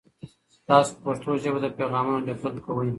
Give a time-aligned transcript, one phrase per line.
[0.67, 2.89] تاسو په پښتو ژبه د پیغامونو لیکل کوئ؟